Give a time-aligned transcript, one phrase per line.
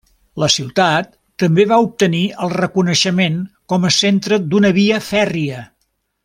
[0.43, 1.11] La ciutat
[1.43, 3.37] també va obtenir el reconeixement
[3.75, 5.63] com a centre d'una via fèrria.